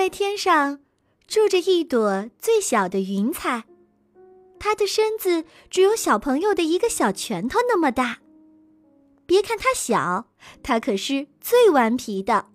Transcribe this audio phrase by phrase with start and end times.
[0.00, 0.80] 在天上
[1.28, 3.64] 住着一朵最小的云彩，
[4.58, 8.20] 它的身子只有小朋友的一个小拳头那么大。
[9.26, 10.24] 别看它小，
[10.62, 12.46] 它可是最顽皮的。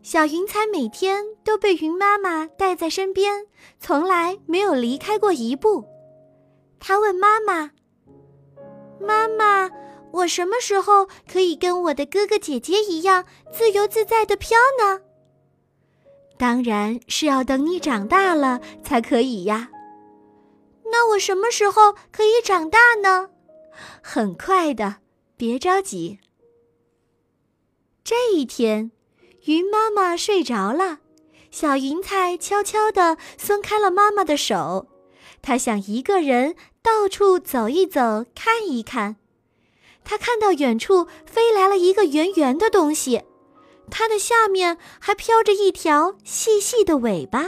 [0.00, 3.46] 小云彩每天都被云妈妈带在身边，
[3.78, 5.84] 从来没有离开过一步。
[6.78, 7.72] 它问妈妈
[8.98, 9.70] ：“妈妈，
[10.10, 15.02] 我什么时候可以跟我的哥哥姐姐一样自由自在的飘呢？”
[16.40, 19.68] 当然是要等你长大了才可以呀。
[20.84, 23.28] 那我什么时候可以长大呢？
[24.00, 24.96] 很快的。
[25.36, 26.18] 别着急。
[28.02, 28.90] 这一天，
[29.44, 31.00] 云妈妈睡着了，
[31.50, 34.86] 小云彩悄悄地松开了妈妈的手。
[35.42, 39.16] 她想一个人到处走一走，看一看。
[40.04, 43.22] 她看到远处飞来了一个圆圆的东西，
[43.90, 47.46] 它的下面还飘着一条细细的尾巴。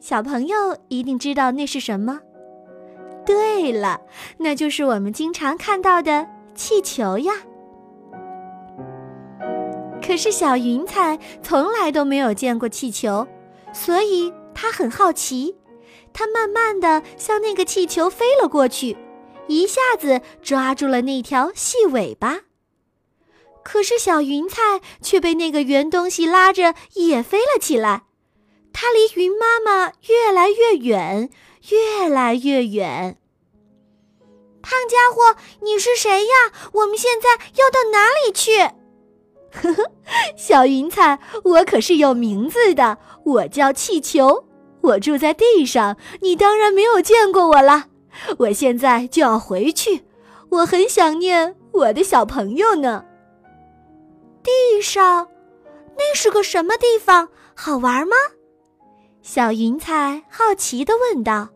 [0.00, 2.20] 小朋友一定知道那是什么。
[3.24, 4.00] 对了，
[4.36, 7.32] 那就是我们经常看到的气球呀。
[10.06, 13.26] 可是小云彩从来都没有见过气球，
[13.72, 15.56] 所以它很好奇。
[16.12, 18.96] 它慢慢的向那个气球飞了过去，
[19.48, 22.40] 一下子抓住了那条细尾巴。
[23.64, 28.04] 可是小云彩却被那个圆东西拉着也飞了起来，
[28.72, 31.30] 它离云妈妈越来越远。
[31.70, 33.16] 越来越远。
[34.60, 36.52] 胖家伙，你是谁呀？
[36.72, 38.58] 我们现在要到哪里去？
[39.50, 39.90] 呵呵，
[40.36, 44.44] 小云彩，我可是有名字的，我叫气球，
[44.82, 47.86] 我住在地上，你当然没有见过我了。
[48.40, 50.04] 我现在就要回去，
[50.50, 53.06] 我很想念我的小朋友呢。
[54.44, 55.28] 地上，
[55.96, 57.30] 那是个什么地方？
[57.54, 58.14] 好玩吗？
[59.22, 61.48] 小云彩好奇的问道。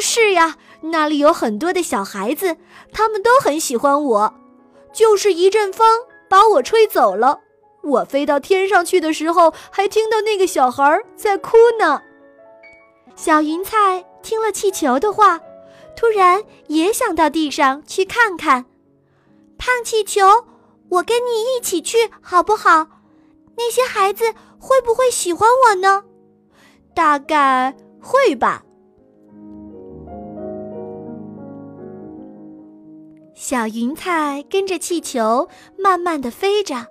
[0.00, 2.56] 是呀，那里有很多的小孩子，
[2.92, 4.34] 他们都很喜欢我。
[4.90, 5.86] 就是一阵风
[6.30, 7.40] 把我吹走了，
[7.82, 12.00] 我飞到天上去的时候，还听到那个小孩在哭呢。
[13.14, 15.38] 小云彩听了气球的话，
[15.94, 18.64] 突然也想到地上去看看。
[19.58, 20.22] 胖气球，
[20.92, 22.86] 我跟你一起去好不好？
[23.56, 24.24] 那些孩子
[24.58, 26.04] 会不会喜欢我呢？
[26.94, 28.62] 大概会吧。
[33.34, 35.48] 小云彩跟着气球
[35.78, 36.86] 慢慢的飞着，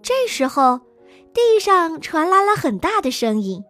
[0.00, 0.80] 这时候，
[1.34, 3.64] 地上传来了很大的声音：“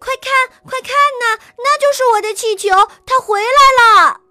[0.00, 0.90] 快看，快看
[1.20, 2.70] 呐，那就是我的气球，
[3.06, 4.22] 它回来了！”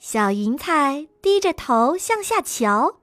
[0.00, 2.96] 小云彩低着头向下瞧，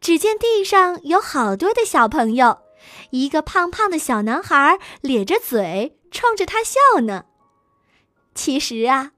[0.00, 2.58] 只见地上有好多的小朋友，
[3.10, 7.24] 一个胖胖的小男孩咧着嘴冲着他笑呢。
[8.34, 9.12] 其实啊，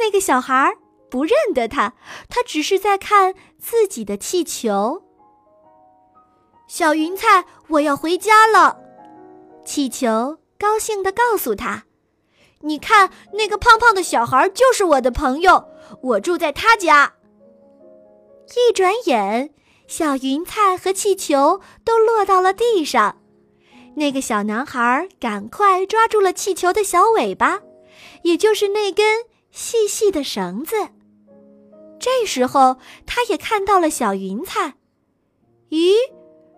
[0.00, 0.76] 那个小孩
[1.10, 1.94] 不认得他，
[2.28, 5.02] 他只是在看自己的气球。
[6.66, 8.78] 小云彩，我要回家了。
[9.64, 11.84] 气球高兴地告诉他
[12.60, 15.64] ：“你看，那个胖胖的小孩就是我的朋友，
[16.02, 17.14] 我住在他家。”
[18.54, 19.54] 一转眼，
[19.88, 23.20] 小云彩和气球都落到了地上。
[23.96, 27.62] 那个小男孩赶快抓住了气球的小尾巴，
[28.22, 30.76] 也就是那根细细的绳子。
[31.98, 34.74] 这时候，他也看到了小云彩。
[35.70, 35.94] 咦，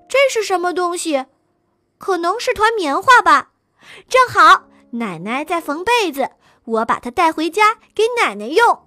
[0.09, 1.27] 这是什么东西？
[1.99, 3.53] 可能是团棉花吧。
[4.09, 6.31] 正好，奶奶在缝被子，
[6.65, 8.87] 我把它带回家给奶奶用。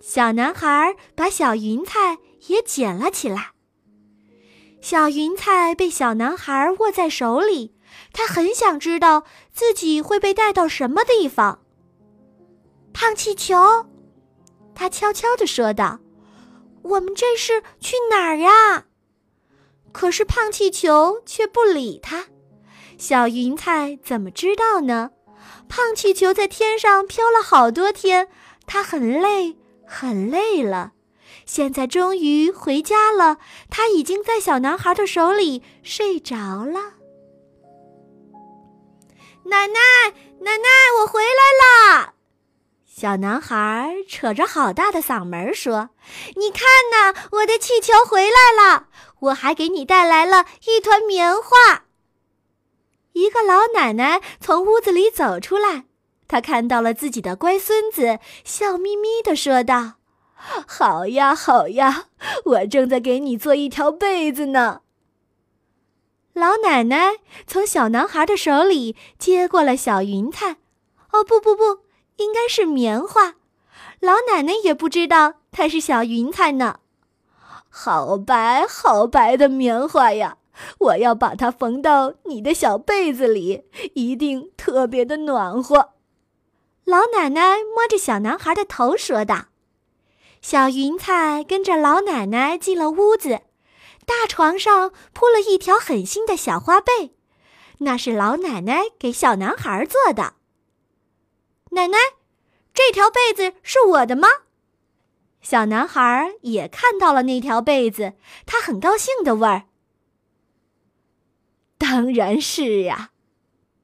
[0.00, 3.52] 小男孩把小云彩也捡了起来。
[4.80, 7.74] 小云彩被小男孩握在手里，
[8.12, 11.62] 他很想知道自己会被带到什么地方。
[12.92, 13.86] 胖气球。
[14.74, 16.00] 他悄悄地说道
[16.82, 18.86] ：“我们这是去哪儿呀？”
[19.92, 22.26] 可是胖气球却不理他。
[22.96, 25.10] 小云彩怎么知道呢？
[25.68, 28.28] 胖气球在天上飘了好多天，
[28.66, 29.56] 它很累，
[29.86, 30.92] 很累了。
[31.52, 33.38] 现在终于回家了，
[33.68, 36.94] 他已经在小男孩的手里睡着了。
[39.46, 39.80] 奶奶，
[40.42, 40.68] 奶奶，
[41.00, 42.14] 我回来啦！
[42.86, 45.90] 小男孩扯着好大的嗓门说
[46.38, 48.86] ：“你看呐，我的气球回来了！
[49.18, 51.86] 我还给你带来了一团棉花。”
[53.14, 55.86] 一个老奶奶从屋子里走出来，
[56.28, 59.94] 她看到了自己的乖孙子，笑眯眯地说道
[60.66, 62.06] ：“好呀，好呀，
[62.44, 64.80] 我正在给你做一条被子呢。”
[66.32, 67.16] 老奶奶
[67.46, 70.56] 从小男孩的手里接过了小云彩。
[71.12, 71.80] 哦，不不不，
[72.16, 73.34] 应该是棉花。
[73.98, 76.78] 老奶奶也不知道它是小云彩呢。
[77.68, 80.38] 好白好白的棉花呀！
[80.78, 83.64] 我要把它缝到你的小被子里，
[83.94, 85.90] 一定特别的暖和。
[86.84, 89.49] 老奶奶摸着小男孩的头说道。
[90.40, 93.42] 小云彩跟着老奶奶进了屋子，
[94.06, 97.14] 大床上铺了一条很新的小花被，
[97.78, 100.34] 那是老奶奶给小男孩做的。
[101.72, 101.98] 奶奶，
[102.72, 104.28] 这条被子是我的吗？
[105.42, 108.14] 小男孩也看到了那条被子，
[108.46, 109.62] 他很高兴的问
[111.78, 113.10] ：“当然是呀，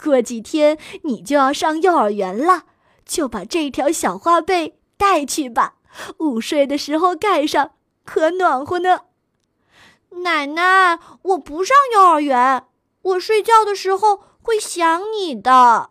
[0.03, 2.65] 过几天你就要上幼儿园了，
[3.05, 5.77] 就把这条小花被带去吧，
[6.19, 7.73] 午睡的时候盖上，
[8.05, 9.03] 可暖和呢。”
[10.23, 12.65] 奶奶，我不上幼儿园，
[13.03, 15.91] 我睡觉的时候会想你的。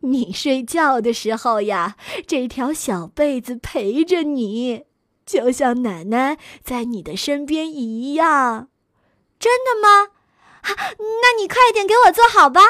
[0.00, 1.96] 你睡觉的时候呀，
[2.26, 4.84] 这条小被子陪着你，
[5.24, 8.68] 就像奶奶在你的身边一样。
[9.38, 10.08] 真的吗？
[10.98, 12.60] 那你快点给我做好吧。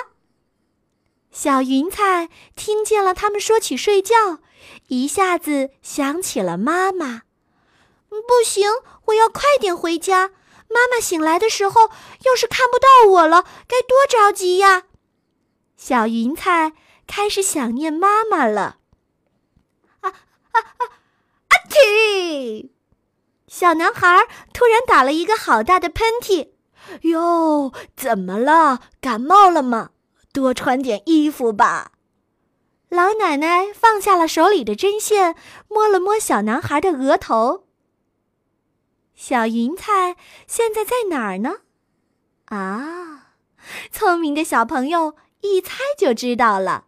[1.31, 4.39] 小云彩听见了他们说起睡觉，
[4.89, 7.23] 一下子想起了妈妈。
[8.09, 8.71] 不行，
[9.07, 10.31] 我要快点回家。
[10.69, 11.91] 妈妈醒来的时候，
[12.25, 14.85] 要是看不到我了，该多着急呀！
[15.77, 16.73] 小云彩。
[17.07, 18.79] 开始想念妈妈了。
[20.01, 20.83] 啊啊啊！
[21.51, 22.71] 阿嚏！
[23.47, 26.49] 小男孩突然打了一个好大的喷嚏。
[27.03, 28.81] 哟，怎么了？
[29.01, 29.91] 感冒了吗？
[30.33, 31.93] 多穿点衣服吧。
[32.97, 35.37] 老奶奶放下了手里的针线，
[35.69, 37.67] 摸了摸小男孩的额头。
[39.15, 40.17] 小云彩
[40.47, 41.57] 现在在哪儿呢？
[42.47, 43.35] 啊，
[43.93, 46.87] 聪明的小朋友一猜就知道了。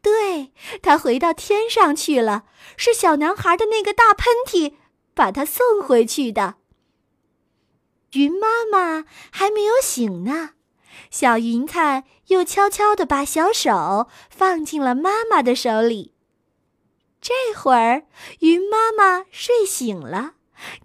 [0.00, 2.44] 对他回到天上去了，
[2.78, 4.76] 是小男孩的那个大喷嚏
[5.12, 6.54] 把他送回去的。
[8.12, 10.52] 云妈妈还没有醒呢，
[11.10, 16.14] 小云彩又悄悄地把小手放进了妈妈的手里。
[17.20, 18.04] 这会儿，
[18.40, 20.34] 云妈妈睡醒了，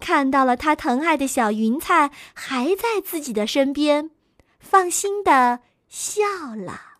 [0.00, 4.10] 看到了她疼爱的小云彩还在自己的身边，
[4.58, 6.22] 放心地笑
[6.56, 6.93] 了。